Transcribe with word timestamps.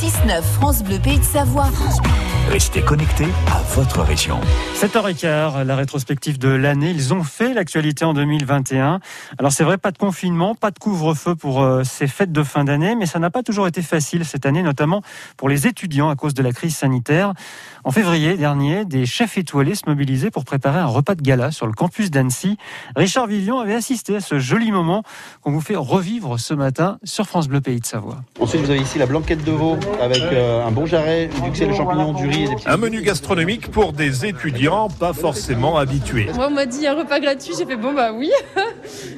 6-9 0.00 0.42
France 0.42 0.82
Bleu 0.82 0.98
Pays 0.98 1.18
de 1.18 1.24
Savoie. 1.24 1.70
Restez 2.50 2.82
connectés 2.82 3.26
à 3.50 3.62
votre 3.74 4.02
région. 4.02 4.38
7h15, 4.76 5.62
la 5.62 5.76
rétrospective 5.76 6.38
de 6.38 6.48
l'année. 6.48 6.90
Ils 6.90 7.14
ont 7.14 7.24
fait 7.24 7.54
l'actualité 7.54 8.04
en 8.04 8.12
2021. 8.12 9.00
Alors 9.38 9.50
c'est 9.50 9.64
vrai, 9.64 9.78
pas 9.78 9.90
de 9.90 9.98
confinement, 9.98 10.54
pas 10.54 10.70
de 10.70 10.78
couvre-feu 10.78 11.34
pour 11.34 11.62
euh, 11.62 11.84
ces 11.84 12.06
fêtes 12.06 12.32
de 12.32 12.42
fin 12.42 12.64
d'année, 12.64 12.96
mais 12.96 13.06
ça 13.06 13.18
n'a 13.18 13.30
pas 13.30 13.42
toujours 13.42 13.66
été 13.66 13.82
facile 13.82 14.24
cette 14.24 14.46
année, 14.46 14.62
notamment 14.62 15.02
pour 15.36 15.48
les 15.48 15.66
étudiants 15.66 16.10
à 16.10 16.16
cause 16.16 16.34
de 16.34 16.42
la 16.42 16.52
crise 16.52 16.76
sanitaire. 16.76 17.32
En 17.82 17.90
février 17.90 18.36
dernier, 18.36 18.84
des 18.84 19.06
chefs 19.06 19.38
étoilés 19.38 19.74
se 19.74 19.82
mobilisaient 19.86 20.30
pour 20.30 20.44
préparer 20.44 20.78
un 20.78 20.86
repas 20.86 21.14
de 21.14 21.22
gala 21.22 21.50
sur 21.50 21.66
le 21.66 21.72
campus 21.72 22.10
d'Annecy. 22.10 22.58
Richard 22.94 23.26
Vivian 23.26 23.58
avait 23.58 23.74
assisté 23.74 24.16
à 24.16 24.20
ce 24.20 24.38
joli 24.38 24.70
moment 24.70 25.02
qu'on 25.40 25.50
vous 25.50 25.60
fait 25.60 25.76
revivre 25.76 26.38
ce 26.38 26.54
matin 26.54 26.98
sur 27.04 27.26
France 27.26 27.48
Bleu 27.48 27.60
Pays 27.60 27.80
de 27.80 27.86
Savoie. 27.86 28.18
Ensuite, 28.38 28.60
vous 28.60 28.70
avez 28.70 28.80
ici 28.80 28.98
la 28.98 29.06
blanquette 29.06 29.44
de 29.44 29.52
veau 29.52 29.76
avec 30.00 30.22
euh, 30.22 30.66
un 30.66 30.70
bon 30.70 30.86
jarret, 30.86 31.28
du 31.42 31.66
de 31.66 31.72
champignons, 31.72 32.12
du 32.12 32.26
riz 32.26 32.33
et 32.34 32.48
des 32.48 32.54
petits... 32.54 32.68
Un 32.68 32.76
menu 32.76 33.02
gastronomique 33.02 33.70
pour 33.70 33.92
des 33.92 34.26
étudiants 34.26 34.88
pas 34.88 35.12
forcément 35.12 35.76
habitués. 35.76 36.28
Moi, 36.34 36.48
on 36.48 36.54
m'a 36.54 36.66
dit 36.66 36.86
un 36.86 36.94
repas 36.94 37.20
gratuit, 37.20 37.54
j'ai 37.58 37.66
fait 37.66 37.76
bon 37.76 37.92
bah 37.92 38.12
oui. 38.12 38.30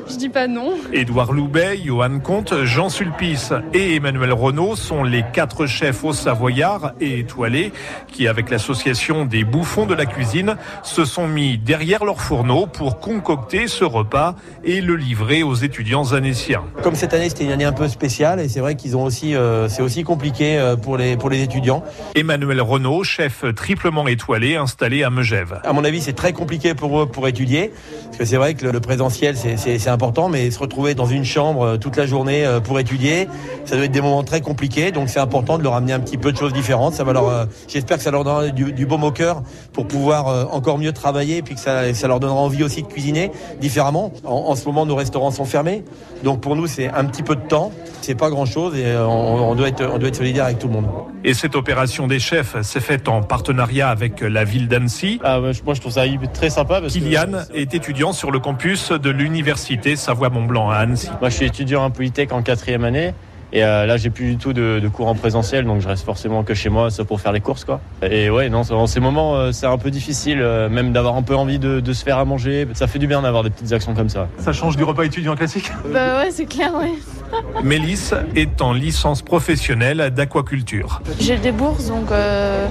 Je 0.09 0.17
dis 0.17 0.29
pas 0.29 0.47
non. 0.47 0.75
Édouard 0.93 1.33
Loubet, 1.33 1.79
Johan 1.85 2.21
Comte, 2.21 2.55
Jean 2.65 2.89
Sulpice 2.89 3.53
et 3.75 3.97
Emmanuel 3.97 4.33
Renault 4.33 4.77
sont 4.77 5.03
les 5.03 5.25
quatre 5.33 5.67
chefs 5.67 6.05
au 6.05 6.13
Savoyard 6.13 6.93
et 7.01 7.21
étoilés 7.21 7.73
qui, 8.13 8.29
avec 8.29 8.51
l'association 8.51 9.25
des 9.25 9.45
bouffons 9.45 9.87
de 9.87 9.95
la 9.95 10.07
cuisine, 10.07 10.57
se 10.83 11.05
sont 11.05 11.27
mis 11.27 11.59
derrière 11.59 12.05
leur 12.05 12.21
fourneau 12.21 12.67
pour 12.67 13.01
concocter 13.01 13.67
ce 13.67 13.85
repas 13.85 14.37
et 14.65 14.81
le 14.81 14.97
livrer 14.97 15.43
aux 15.43 15.55
étudiants 15.55 16.13
anéciens. 16.13 16.63
Comme 16.83 16.95
cette 16.95 17.15
année, 17.15 17.29
c'était 17.29 17.45
une 17.45 17.53
année 17.53 17.65
un 17.65 17.73
peu 17.73 17.89
spéciale 17.89 18.41
et 18.41 18.49
c'est 18.49 18.61
vrai 18.61 18.77
qu'ils 18.77 18.97
ont 18.97 19.05
aussi, 19.05 19.35
euh, 19.35 19.69
c'est 19.69 19.83
aussi 19.83 20.05
compliqué 20.05 20.59
euh, 20.59 20.77
pour 20.77 20.97
les, 20.97 21.17
pour 21.17 21.31
les 21.31 21.43
étudiants. 21.43 21.83
Emmanuel 22.15 22.61
Renault, 22.61 23.03
chef 23.07 23.45
triplement 23.55 24.07
étoilé 24.07 24.57
installé 24.57 25.03
à 25.03 25.11
Megève. 25.11 25.61
À 25.65 25.73
mon 25.73 25.85
avis, 25.85 26.03
c'est 26.03 26.13
très 26.13 26.33
compliqué 26.33 26.75
pour 26.75 27.01
eux 27.01 27.07
pour 27.07 27.27
étudier. 27.29 27.73
Parce 28.05 28.19
que 28.19 28.25
c'est 28.25 28.37
vrai 28.37 28.55
que 28.55 28.67
le, 28.67 28.81
présentiel, 28.81 29.37
c'est- 29.37 29.87
important, 29.89 30.29
mais 30.29 30.51
se 30.51 30.59
retrouver 30.59 30.95
dans 30.95 31.07
une 31.07 31.25
chambre 31.25 31.63
euh, 31.63 31.77
toute 31.77 31.97
la 31.97 32.07
journée 32.07 32.45
euh, 32.45 32.61
pour 32.61 32.81
étudier, 32.81 33.29
ça 33.65 33.77
doit 33.77 33.85
être 33.85 33.93
des 33.93 34.01
moments 34.01 34.25
très 34.25 34.41
compliqués. 34.41 34.91
Donc 34.91 35.09
c'est 35.09 35.21
important 35.21 35.59
de 35.59 35.63
leur 35.63 35.75
amener 35.75 35.93
un 35.93 36.01
petit 36.01 36.19
peu 36.19 36.33
de 36.33 36.37
choses 36.37 36.53
différentes. 36.53 36.99
Euh, 36.99 37.47
j'espère 37.69 37.99
que 37.99 38.03
ça 38.03 38.11
leur 38.11 38.25
donnera 38.25 38.49
du, 38.49 38.73
du 38.73 38.85
baume 38.85 39.05
au 39.05 39.13
cœur 39.13 39.43
pour 39.73 39.87
pouvoir 39.87 40.53
encore 40.53 40.79
mieux 40.79 40.93
travailler, 40.93 41.39
et 41.39 41.43
puis 41.43 41.55
que 41.55 41.61
ça, 41.61 41.95
ça 41.95 42.09
leur 42.09 42.19
donnera 42.19 42.39
envie 42.39 42.65
aussi 42.65 42.83
de 42.83 42.89
cuisiner 42.89 43.31
différemment. 43.61 44.13
En, 44.25 44.55
ce 44.57 44.65
moment, 44.67 44.87
nos 44.87 44.97
restaurants 44.97 45.31
sont 45.31 45.45
fermés, 45.45 45.85
donc 46.25 46.41
pour 46.41 46.57
nous, 46.57 46.67
c'est 46.67 46.89
un 46.89 47.05
petit 47.05 47.23
peu 47.23 47.37
de 47.37 47.47
temps. 47.47 47.71
C'est 48.01 48.15
pas 48.15 48.31
grand 48.31 48.47
chose 48.47 48.77
et 48.77 48.97
on 48.97 49.55
doit 49.55 49.69
être, 49.69 49.89
on 49.93 49.99
doit 49.99 50.09
être 50.09 50.17
solidaire 50.17 50.47
avec 50.47 50.59
tout 50.59 50.69
le 50.69 50.75
monde. 50.75 50.87
Et 51.29 51.35
cette 51.35 51.57
opération 51.57 52.07
des 52.07 52.21
chefs 52.21 52.61
s'est 52.63 52.79
faite 52.79 53.09
en 53.09 53.21
partenariat 53.21 53.89
avec 53.89 54.21
la 54.21 54.45
ville 54.45 54.69
d'Annecy. 54.69 55.19
Ah, 55.25 55.41
moi 55.41 55.75
je 55.75 55.81
trouve 55.81 55.93
ça 55.93 56.05
très 56.33 56.51
sympa 56.51 56.81
parce 56.81 56.95
que 56.95 57.01
Kylian 57.01 57.41
est 57.53 57.75
étudiant 57.75 58.13
sur 58.13 58.31
le 58.31 58.39
campus 58.39 58.93
de 58.93 59.11
l'université 59.11 59.97
Savoie-Mont-Blanc 59.97 60.71
à 60.71 60.77
Annecy. 60.77 61.11
moi 61.21 61.29
je 61.29 61.35
suis 61.35 61.47
étudiant 61.47 61.83
en 61.83 61.91
Polytech 61.91 62.33
en 62.33 62.43
quatrième 62.43 62.85
année 62.85 63.13
et 63.53 63.65
euh, 63.65 63.87
là 63.87 63.97
j'ai 63.97 64.11
plus 64.11 64.33
du 64.33 64.37
tout 64.37 64.53
de, 64.53 64.81
de 64.81 64.89
cours 64.89 65.09
en 65.09 65.15
présentiel 65.15 65.65
donc 65.65 65.81
je 65.81 65.89
reste 65.89 66.05
forcément 66.05 66.43
que 66.43 66.55
chez 66.55 66.69
moi 66.69 66.91
ça 66.91 67.05
pour 67.05 67.21
faire 67.21 67.33
les 67.33 67.41
courses 67.41 67.65
quoi. 67.65 67.81
Et 68.03 68.31
ouais 68.31 68.49
non 68.49 68.63
en 68.71 68.87
ces 68.87 69.01
moments 69.01 69.37
euh, 69.37 69.53
c'est 69.53 69.67
un 69.67 69.79
peu 69.79 69.91
difficile 69.91 70.41
euh, 70.41 70.69
même 70.69 70.93
d'avoir 70.93 71.17
un 71.17 71.23
peu 71.23 71.37
envie 71.37 71.59
de, 71.59 71.81
de 71.81 71.93
se 71.93 72.05
faire 72.05 72.19
à 72.19 72.25
manger. 72.25 72.67
Ça 72.75 72.87
fait 72.87 72.99
du 72.99 73.07
bien 73.07 73.23
d'avoir 73.23 73.43
des 73.43 73.51
petites 73.51 73.73
actions 73.73 73.95
comme 73.95 74.09
ça. 74.09 74.29
Ça 74.39 74.53
change 74.53 74.77
du 74.77 74.85
repas 74.85 75.05
étudiant 75.05 75.37
classique? 75.37 75.71
Bah 75.93 76.19
ouais, 76.19 76.31
c'est 76.31 76.47
clair, 76.47 76.73
ouais. 76.75 76.93
Mélisse 77.65 78.15
est 78.35 78.63
en 78.63 78.73
licence 78.73 79.23
professionnelle 79.23 80.13
d'aquaculture. 80.15 81.03
J'ai 81.19 81.37
des 81.37 81.53
bourses, 81.53 81.89
donc 81.89 82.11
euh, 82.11 82.67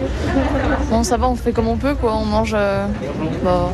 bon, 0.89 1.03
ça 1.03 1.17
va, 1.17 1.27
on 1.27 1.35
fait 1.35 1.51
comme 1.51 1.67
on 1.67 1.77
peut, 1.77 1.95
quoi. 1.95 2.15
On 2.15 2.25
mange, 2.25 2.55
euh, 2.57 2.87
bah, 3.43 3.69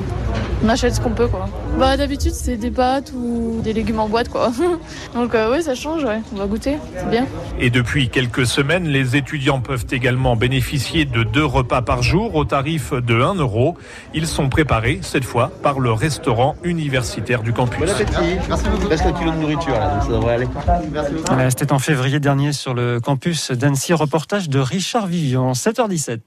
on 0.64 0.70
achète 0.70 0.96
ce 0.96 1.02
qu'on 1.02 1.12
peut, 1.12 1.28
quoi. 1.28 1.50
Bah 1.80 1.98
d'habitude 1.98 2.34
c'est 2.34 2.58
des 2.58 2.72
pâtes 2.72 3.14
ou 3.16 3.62
des 3.64 3.74
légumes 3.74 4.00
en 4.00 4.10
boîte, 4.10 4.30
quoi. 4.30 4.52
donc 5.14 5.34
euh, 5.36 5.52
ouais, 5.52 5.62
ça 5.62 5.76
change, 5.76 6.04
ouais. 6.04 6.22
On 6.34 6.38
va 6.38 6.46
goûter, 6.46 6.78
c'est 6.96 7.10
bien. 7.10 7.26
Et 7.60 7.70
depuis 7.70 8.10
quelques 8.10 8.46
semaines, 8.46 8.88
les 8.88 9.16
étudiants 9.16 9.60
peuvent 9.62 9.86
également 9.92 10.36
bénéficier 10.36 11.06
de 11.06 11.24
deux 11.24 11.46
repas 11.46 11.82
par 11.82 12.04
jour 12.04 12.36
au 12.36 12.46
tarif 12.46 12.94
de 12.94 13.22
1 13.22 13.36
euro. 13.36 13.78
Ils 14.14 14.28
sont 14.28 14.50
préparés, 14.50 15.00
cette 15.02 15.26
fois, 15.26 15.52
par 15.64 15.80
le 15.80 15.92
restaurant 15.92 16.56
universitaire 16.64 17.44
du 17.44 17.54
campus. 17.54 17.80
Bon 17.80 17.90
appétit. 17.90 18.38
Merci 18.48 18.66
beaucoup. 18.70 18.88
Reste 18.88 19.06
un 19.06 19.14
kilo 19.14 19.32
de 19.32 19.38
nourriture 19.38 19.74
là, 19.74 19.96
donc 19.96 20.04
ça 20.04 20.10
devrait 20.10 20.34
aller. 20.36 20.48
Merci 20.92 21.12
beaucoup. 21.14 21.26
Voilà, 21.28 21.50
C'était 21.50 21.72
en 21.72 21.80
février 21.80 22.20
dernier 22.20 22.54
sur 22.54 22.74
le 22.74 23.00
campus 23.00 23.52
d'Annecy. 23.52 23.94
Reportage 23.94 24.50
de 24.50 24.60
Richard 24.60 25.08
Vivian, 25.08 25.54
7h17. 25.54 26.20